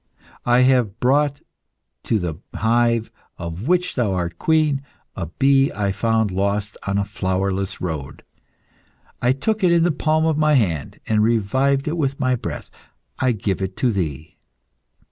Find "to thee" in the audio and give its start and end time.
13.77-14.39